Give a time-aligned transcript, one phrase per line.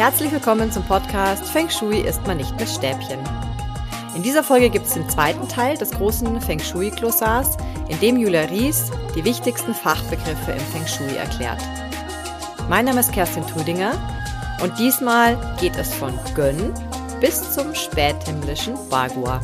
[0.00, 3.18] Herzlich willkommen zum Podcast Feng Shui ist man nicht mit Stäbchen.
[4.16, 7.58] In dieser Folge gibt es den zweiten Teil des großen Feng Shui-Glossars,
[7.90, 11.60] in dem Julia Ries die wichtigsten Fachbegriffe im Feng Shui erklärt.
[12.70, 13.92] Mein Name ist Kerstin Tudinger
[14.62, 16.72] und diesmal geht es von Gönn
[17.20, 19.42] bis zum späthimmlischen Bagua.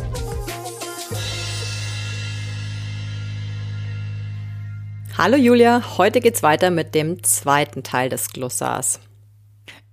[5.18, 9.01] Hallo Julia, heute geht's weiter mit dem zweiten Teil des Glossars.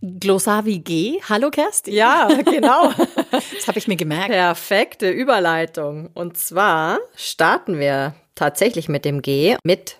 [0.04, 1.22] Glossar wie G.
[1.30, 1.94] Hallo Kerstin.
[1.94, 2.92] Ja, genau.
[3.32, 4.28] das habe ich mir gemerkt.
[4.28, 6.10] Perfekte Überleitung.
[6.14, 9.98] Und zwar starten wir tatsächlich mit dem G mit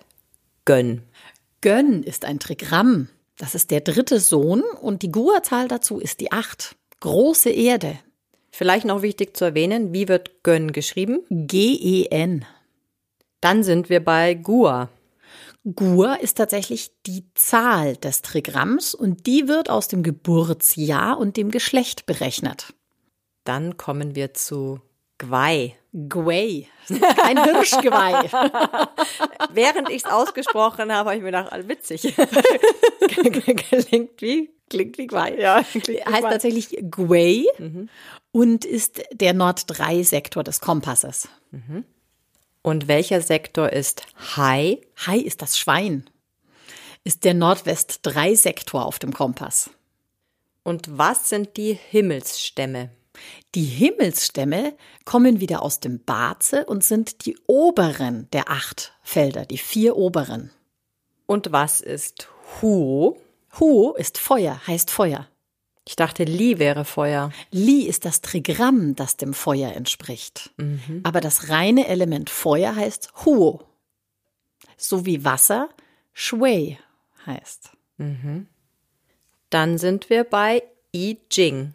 [0.66, 1.02] Gönn.
[1.62, 3.08] Gönn ist ein Trigramm.
[3.38, 6.76] Das ist der dritte Sohn und die Gua-Zahl dazu ist die acht.
[7.00, 7.98] Große Erde.
[8.50, 11.20] Vielleicht noch wichtig zu erwähnen, wie wird Gönn geschrieben?
[11.30, 12.44] G-E-N.
[13.40, 14.90] Dann sind wir bei Gua.
[15.64, 21.50] Gur ist tatsächlich die Zahl des Trigramms und die wird aus dem Geburtsjahr und dem
[21.50, 22.74] Geschlecht berechnet.
[23.44, 24.80] Dann kommen wir zu
[25.16, 25.76] Gwei.
[25.92, 26.66] Gwei.
[27.22, 28.28] Ein Hirschgeweih.
[29.54, 32.02] Während ich es ausgesprochen habe, habe ich mir gedacht, ah, witzig.
[33.08, 35.38] klingt wie, klingt wie Gwei.
[35.38, 36.30] Ja, klingt wie heißt Gwei.
[36.30, 37.88] tatsächlich Gwei mhm.
[38.32, 41.28] und ist der Nord-3-Sektor des Kompasses.
[41.52, 41.84] Mhm.
[42.64, 44.80] Und welcher Sektor ist Hai?
[45.06, 46.08] Hai ist das Schwein.
[47.04, 49.68] Ist der Nordwest-3-Sektor auf dem Kompass.
[50.62, 52.88] Und was sind die Himmelsstämme?
[53.54, 59.58] Die Himmelsstämme kommen wieder aus dem Baze und sind die oberen der acht Felder, die
[59.58, 60.50] vier oberen.
[61.26, 62.30] Und was ist
[62.62, 63.20] Huo?
[63.60, 65.28] Huo ist Feuer, heißt Feuer.
[65.86, 67.30] Ich dachte, Li wäre Feuer.
[67.50, 70.50] Li ist das Trigramm, das dem Feuer entspricht.
[70.56, 71.00] Mhm.
[71.02, 73.62] Aber das reine Element Feuer heißt Huo.
[74.76, 75.68] So wie Wasser
[76.14, 76.78] Shui
[77.26, 77.70] heißt.
[77.98, 78.46] Mhm.
[79.50, 80.62] Dann sind wir bei
[80.94, 81.74] I Ching.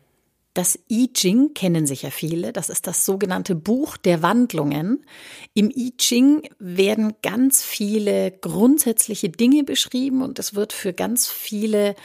[0.56, 2.52] Das I Ching kennen sicher viele.
[2.52, 5.06] Das ist das sogenannte Buch der Wandlungen.
[5.54, 11.96] Im I Ching werden ganz viele grundsätzliche Dinge beschrieben und es wird für ganz viele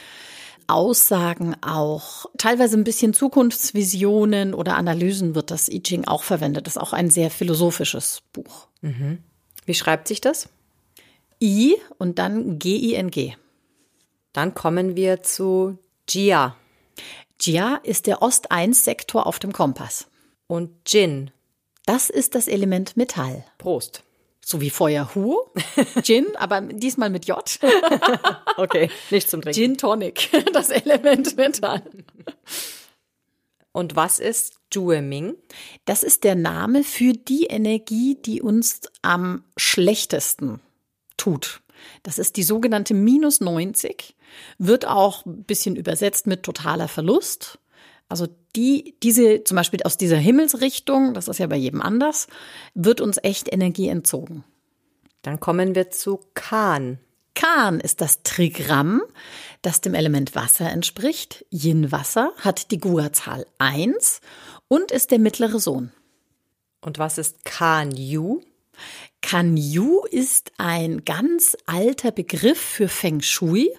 [0.67, 6.67] Aussagen auch, teilweise ein bisschen Zukunftsvisionen oder Analysen wird das I Ching auch verwendet.
[6.67, 8.67] Das ist auch ein sehr philosophisches Buch.
[8.81, 9.19] Mhm.
[9.65, 10.49] Wie schreibt sich das?
[11.41, 13.31] I und dann G-I-N-G.
[13.31, 13.33] -G.
[14.33, 15.77] Dann kommen wir zu
[16.09, 16.55] Jia.
[17.39, 20.07] Jia ist der Ost-1-Sektor auf dem Kompass.
[20.47, 21.31] Und Jin.
[21.85, 23.43] Das ist das Element Metall.
[23.57, 24.04] Prost
[24.47, 25.37] so wie vorher Hu,
[26.03, 27.37] Gin, aber diesmal mit J.
[28.57, 29.59] okay, nicht zum Trinken.
[29.59, 31.81] Gin Tonic, das Element Metall.
[33.71, 35.35] Und was ist Jueming?
[35.85, 40.61] Das ist der Name für die Energie, die uns am schlechtesten
[41.17, 41.61] tut.
[42.03, 44.15] Das ist die sogenannte minus 90,
[44.59, 47.57] wird auch ein bisschen übersetzt mit totaler Verlust.
[48.07, 52.27] Also die, diese, zum Beispiel aus dieser Himmelsrichtung, das ist ja bei jedem anders,
[52.73, 54.43] wird uns echt Energie entzogen.
[55.21, 56.99] Dann kommen wir zu Kan.
[57.33, 59.01] Kan ist das Trigramm,
[59.61, 61.45] das dem Element Wasser entspricht.
[61.49, 64.21] Yin Wasser hat die Gua-Zahl 1
[64.67, 65.91] und ist der mittlere Sohn.
[66.81, 68.41] Und was ist Kan Yu?
[69.21, 73.71] Kan Yu ist ein ganz alter Begriff für Feng Shui,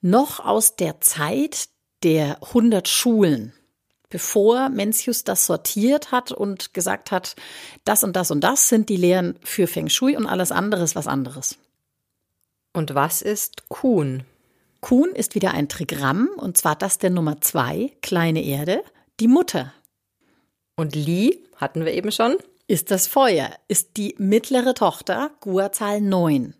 [0.00, 1.68] noch aus der Zeit
[2.06, 3.52] der 100 Schulen
[4.08, 7.36] bevor Mencius das sortiert hat und gesagt hat,
[7.84, 10.96] das und das und das sind die Lehren für Feng Shui und alles andere ist
[10.96, 11.58] was anderes.
[12.72, 14.24] Und was ist Kuhn?
[14.80, 18.82] Kuhn ist wieder ein Trigramm und zwar das der Nummer zwei, kleine Erde,
[19.18, 19.72] die Mutter.
[20.76, 22.36] Und Li hatten wir eben schon.
[22.68, 26.54] Ist das Feuer, ist die mittlere Tochter, Gua-Zahl 9.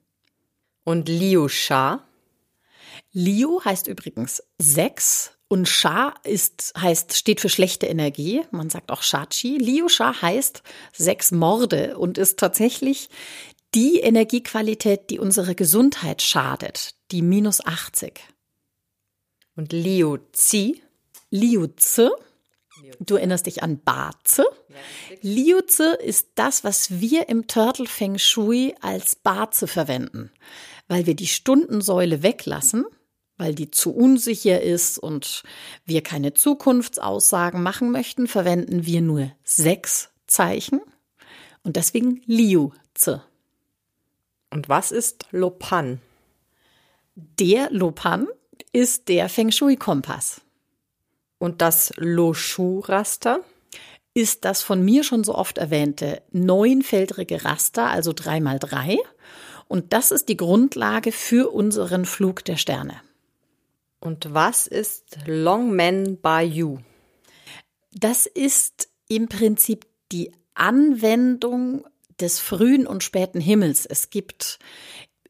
[0.85, 2.05] Und Liu Sha?
[3.13, 8.43] Liu heißt übrigens sechs und Sha ist, heißt, steht für schlechte Energie.
[8.51, 9.59] Man sagt auch Shachi.
[9.59, 10.63] Liu Sha heißt
[10.93, 13.09] sechs Morde und ist tatsächlich
[13.75, 16.95] die Energiequalität, die unsere Gesundheit schadet.
[17.13, 18.21] Die minus 80.
[19.55, 20.83] Und Liu Zi?
[21.31, 22.09] Liu Zi.
[23.01, 24.45] Du erinnerst dich an Baze.
[25.23, 30.31] Liu Zi ist das, was wir im Turtle Feng Shui als Baze verwenden,
[30.89, 32.85] weil wir die Stundensäule weglassen
[33.37, 35.43] weil die zu unsicher ist und
[35.85, 40.81] wir keine Zukunftsaussagen machen möchten, verwenden wir nur sechs Zeichen
[41.63, 43.17] und deswegen Liu Zi.
[44.51, 46.01] Und was ist Lopan?
[47.15, 48.27] Der Lopan
[48.73, 50.41] ist der Feng Shui-Kompass.
[51.39, 53.41] Und das Lo Shu-Raster?
[54.15, 58.99] Ist das von mir schon so oft erwähnte neunfeldrige Raster, also drei mal drei.
[59.69, 63.01] Und das ist die Grundlage für unseren Flug der Sterne.
[64.07, 66.79] Und was ist Longmen Bayou?
[67.93, 71.85] Das ist im Prinzip die Anwendung
[72.21, 73.85] des frühen und späten Himmels.
[73.85, 74.61] Es gibt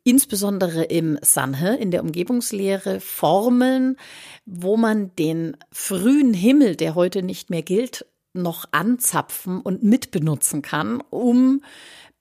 [0.05, 3.97] insbesondere im Sanhe, in der Umgebungslehre, Formeln,
[4.45, 11.01] wo man den frühen Himmel, der heute nicht mehr gilt, noch anzapfen und mitbenutzen kann,
[11.09, 11.65] um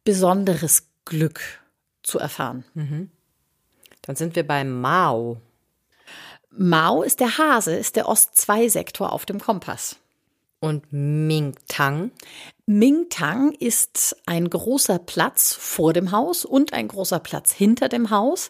[0.06, 1.42] besonderes Glück
[2.02, 2.64] zu erfahren.
[2.76, 3.12] Mhm.
[4.04, 5.42] Dann sind wir bei Mao.
[6.58, 9.98] Mao ist der Hase, ist der Ost-2-Sektor auf dem Kompass.
[10.60, 12.12] Und Mingtang?
[12.66, 18.50] Mingtang ist ein großer Platz vor dem Haus und ein großer Platz hinter dem Haus.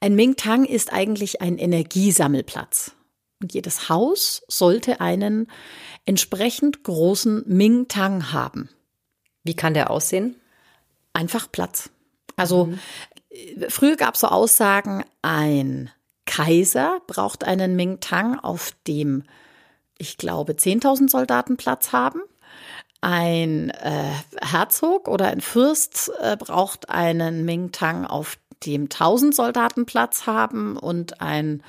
[0.00, 2.92] Ein Mingtang ist eigentlich ein Energiesammelplatz.
[3.40, 5.48] Und jedes Haus sollte einen
[6.04, 8.68] entsprechend großen Mingtang haben.
[9.42, 10.36] Wie kann der aussehen?
[11.12, 11.90] Einfach Platz.
[12.36, 12.78] Also mhm.
[13.68, 15.90] früher gab es so Aussagen, ein
[16.26, 19.24] Kaiser braucht einen Mingtang, auf dem
[19.98, 22.20] ich glaube, 10.000 Soldaten Platz haben.
[23.00, 24.10] Ein äh,
[24.42, 31.20] Herzog oder ein Fürst äh, braucht einen Mingtang, auf dem 1000 Soldaten Platz haben und
[31.20, 31.62] ein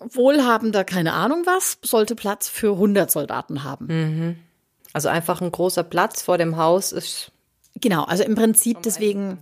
[0.00, 3.86] Wohlhabender, keine Ahnung was, sollte Platz für 100 Soldaten haben.
[3.86, 4.36] Mhm.
[4.92, 7.32] Also einfach ein großer Platz vor dem Haus ist
[7.80, 9.38] Genau, also im Prinzip deswegen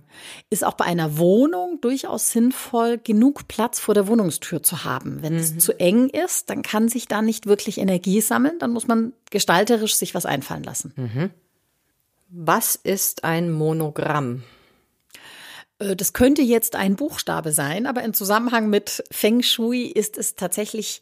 [0.49, 5.21] ist auch bei einer Wohnung durchaus sinnvoll, genug Platz vor der Wohnungstür zu haben.
[5.21, 5.39] Wenn mhm.
[5.39, 9.13] es zu eng ist, dann kann sich da nicht wirklich Energie sammeln, dann muss man
[9.29, 10.93] gestalterisch sich was einfallen lassen.
[10.95, 11.29] Mhm.
[12.29, 14.43] Was ist ein Monogramm?
[15.79, 20.35] Äh, das könnte jetzt ein Buchstabe sein, aber im Zusammenhang mit Feng Shui ist es
[20.35, 21.01] tatsächlich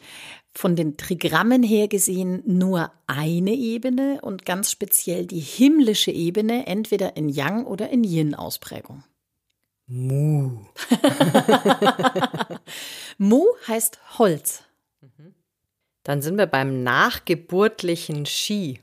[0.54, 7.16] von den Trigrammen her gesehen nur eine Ebene und ganz speziell die himmlische Ebene, entweder
[7.16, 9.04] in Yang oder in Yin-Ausprägung.
[9.86, 10.66] Mu.
[13.18, 14.64] Mu heißt Holz.
[16.04, 18.80] Dann sind wir beim nachgeburtlichen Ski.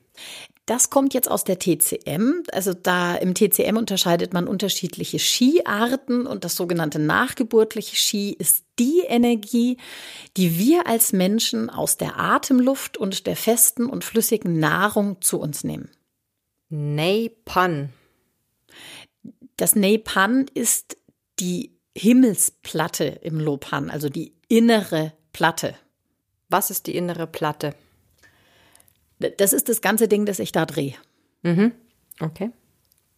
[0.66, 2.43] Das kommt jetzt aus der TCM.
[2.52, 9.02] Also da im TCM unterscheidet man unterschiedliche Skiarten und das sogenannte nachgeburtliche Ski ist die
[9.06, 9.76] Energie,
[10.38, 15.64] die wir als Menschen aus der Atemluft und der festen und flüssigen Nahrung zu uns
[15.64, 15.90] nehmen.
[16.70, 17.93] Neipan.
[19.56, 20.96] Das Neipan ist
[21.40, 25.76] die Himmelsplatte im Lopan, also die innere Platte.
[26.49, 27.75] Was ist die innere Platte?
[29.19, 30.94] Das ist das ganze Ding, das ich da drehe.
[31.43, 31.72] Mhm.
[32.20, 32.50] Okay.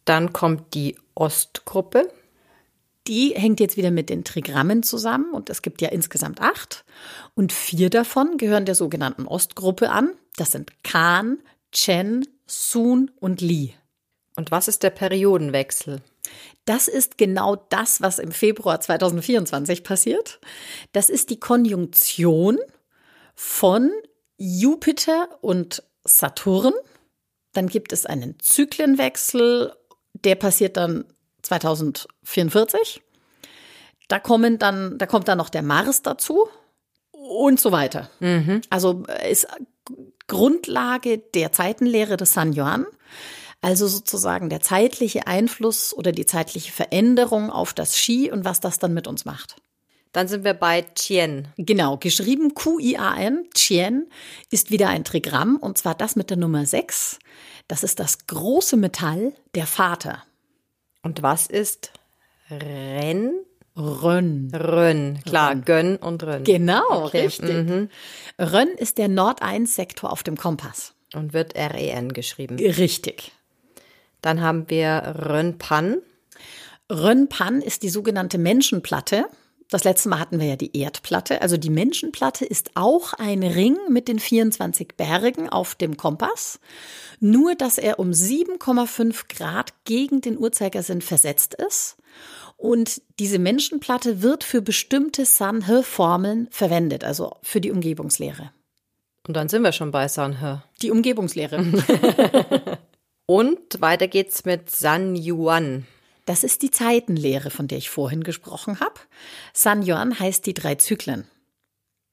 [0.05, 2.11] Dann kommt die Ostgruppe.
[3.07, 6.83] Die hängt jetzt wieder mit den Trigrammen zusammen und es gibt ja insgesamt acht.
[7.35, 10.11] Und vier davon gehören der sogenannten Ostgruppe an.
[10.35, 11.39] Das sind Kan,
[11.71, 13.73] Chen, Sun und Li.
[14.35, 16.01] Und was ist der Periodenwechsel?
[16.65, 20.39] Das ist genau das, was im Februar 2024 passiert.
[20.91, 22.59] Das ist die Konjunktion
[23.35, 23.91] von
[24.37, 26.73] Jupiter und Saturn.
[27.53, 29.73] Dann gibt es einen Zyklenwechsel,
[30.13, 31.05] der passiert dann
[31.41, 33.01] 2044.
[34.07, 36.47] Da kommen dann, da kommt dann noch der Mars dazu
[37.11, 38.09] und so weiter.
[38.19, 38.61] Mhm.
[38.69, 39.47] Also ist
[40.27, 42.85] Grundlage der Zeitenlehre des San Yuan.
[43.61, 48.77] Also sozusagen der zeitliche Einfluss oder die zeitliche Veränderung auf das Ski und was das
[48.77, 49.55] dann mit uns macht.
[50.17, 51.47] Dann sind wir bei Tien.
[51.57, 53.45] Genau, geschrieben Q-I-A-N.
[53.53, 54.07] Tien
[54.49, 57.19] ist wieder ein Trigramm und zwar das mit der Nummer 6.
[57.67, 60.23] Das ist das große Metall, der Vater.
[61.03, 61.91] Und was ist
[62.49, 63.31] Ren?
[63.75, 64.51] Rön.
[64.55, 65.65] Rön, klar, Rön.
[65.65, 66.43] Gönn und Rön.
[66.43, 67.25] Genau, okay.
[67.25, 67.67] richtig.
[67.67, 67.89] Mhm.
[68.39, 70.95] Rön ist der Nord-1-Sektor auf dem Kompass.
[71.13, 72.57] Und wird R-E-N geschrieben.
[72.57, 73.33] Richtig.
[74.21, 75.97] Dann haben wir Rön-Pan.
[76.91, 79.27] Rön-Pan ist die sogenannte Menschenplatte.
[79.69, 81.41] Das letzte Mal hatten wir ja die Erdplatte.
[81.41, 86.59] Also die Menschenplatte ist auch ein Ring mit den 24 Bergen auf dem Kompass.
[87.19, 91.97] Nur, dass er um 7,5 Grad gegen den Uhrzeigersinn versetzt ist.
[92.55, 98.51] Und diese Menschenplatte wird für bestimmte Sanhe-Formeln verwendet, also für die Umgebungslehre.
[99.27, 100.63] Und dann sind wir schon bei Sanhe.
[100.81, 101.57] Die Umgebungslehre.
[103.25, 105.85] Und weiter geht's mit San Yuan.
[106.27, 108.99] Das ist die Zeitenlehre, von der ich vorhin gesprochen habe.
[109.53, 111.25] San Yuan heißt die drei Zyklen.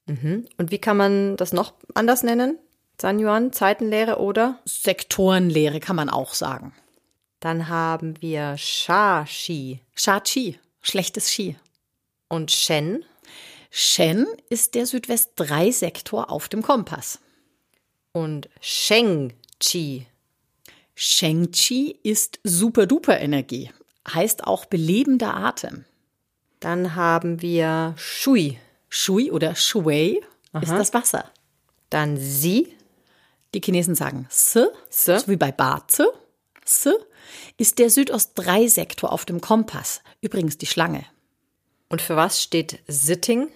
[0.06, 0.46] Mhm.
[0.56, 2.56] Und wie kann man das noch anders nennen?
[3.00, 4.60] San Yuan, Zeitenlehre oder?
[4.66, 6.72] Sektorenlehre kann man auch sagen.
[7.40, 9.80] Dann haben wir Sha-Shi.
[9.96, 11.56] Sha-Chi, schlechtes Ski.
[12.28, 13.04] Und Shen?
[13.68, 17.18] Shen ist der Südwest-3-Sektor auf dem Kompass.
[18.12, 20.06] Und Sheng-Chi?
[20.94, 23.72] Sheng-Chi ist Super-Duper-Energie
[24.12, 25.84] heißt auch belebender Atem.
[26.60, 28.58] Dann haben wir Shui.
[28.88, 30.22] Shui oder Shui
[30.60, 31.30] ist das Wasser.
[31.90, 32.74] Dann Sie.
[33.54, 35.18] Die Chinesen sagen Se, Se.
[35.20, 36.12] so wie bei Baze.
[36.64, 36.94] Se
[37.56, 40.00] ist der Südost-3-Sektor auf dem Kompass.
[40.20, 41.04] Übrigens die Schlange.
[41.88, 43.48] Und für was steht Sitting?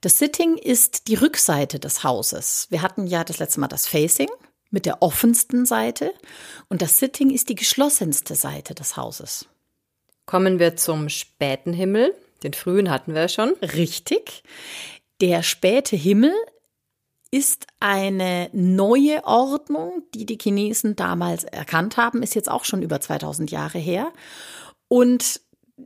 [0.00, 2.66] Das Sitting ist die Rückseite des Hauses.
[2.70, 4.28] Wir hatten ja das letzte Mal das Facing
[4.70, 6.12] mit der offensten Seite
[6.68, 9.46] und das Sitting ist die geschlossenste Seite des Hauses.
[10.26, 12.14] Kommen wir zum späten Himmel.
[12.42, 13.54] Den frühen hatten wir schon.
[13.62, 14.42] Richtig.
[15.20, 16.32] Der späte Himmel
[17.30, 23.00] ist eine neue Ordnung, die die Chinesen damals erkannt haben, ist jetzt auch schon über
[23.00, 24.12] 2000 Jahre her
[24.86, 25.40] und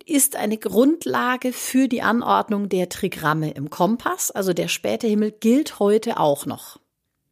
[0.04, 4.30] ist eine Grundlage für die Anordnung der Trigramme im Kompass.
[4.30, 6.78] Also der späte Himmel gilt heute auch noch.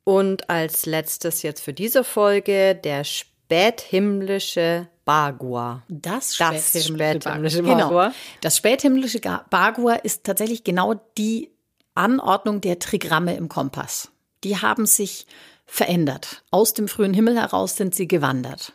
[0.05, 3.05] Und als letztes jetzt für diese Folge der
[3.47, 5.83] späthimmlische Bagua.
[5.89, 7.77] Das, Das späthimmlische Bagua.
[7.77, 8.09] Bagua.
[8.09, 8.15] Genau.
[8.41, 11.51] Das späthimmlische Bagua ist tatsächlich genau die
[11.95, 14.11] Anordnung der Trigramme im Kompass.
[14.45, 15.27] Die haben sich
[15.65, 16.43] verändert.
[16.51, 18.73] Aus dem frühen Himmel heraus sind sie gewandert.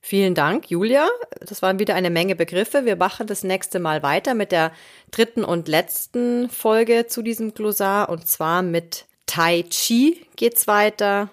[0.00, 1.08] Vielen Dank, Julia.
[1.40, 2.84] Das waren wieder eine Menge Begriffe.
[2.84, 4.72] Wir machen das nächste Mal weiter mit der
[5.10, 8.08] dritten und letzten Folge zu diesem Glossar.
[8.08, 11.28] Und zwar mit Tai Chi geht's weiter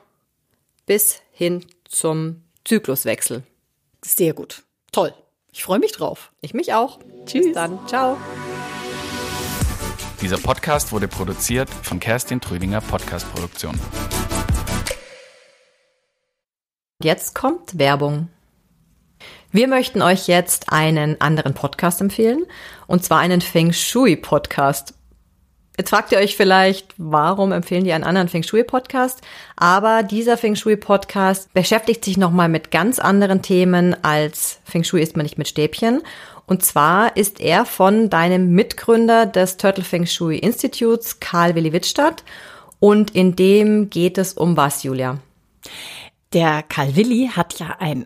[0.85, 3.43] bis hin zum Zykluswechsel.
[4.03, 4.63] Sehr gut.
[4.91, 5.13] Toll.
[5.51, 6.31] Ich freue mich drauf.
[6.41, 6.99] Ich mich auch.
[7.25, 7.45] Tschüss.
[7.45, 7.79] Bis dann.
[7.87, 8.17] Ciao.
[10.21, 13.79] Dieser Podcast wurde produziert von Kerstin Trüdinger Podcast Produktion.
[17.01, 18.29] Jetzt kommt Werbung.
[19.51, 22.45] Wir möchten euch jetzt einen anderen Podcast empfehlen,
[22.87, 24.93] und zwar einen Feng Shui Podcast.
[25.75, 29.21] Jetzt fragt ihr euch vielleicht, warum empfehlen die einen anderen Feng Shui Podcast?
[29.55, 35.01] Aber dieser Feng Shui Podcast beschäftigt sich nochmal mit ganz anderen Themen als Feng Shui
[35.01, 36.03] ist man nicht mit Stäbchen.
[36.45, 42.23] Und zwar ist er von deinem Mitgründer des Turtle Feng Shui Instituts, Karl Willi Wittstadt.
[42.79, 45.17] Und in dem geht es um was, Julia?
[46.33, 48.05] Der Karl Willi hat ja ein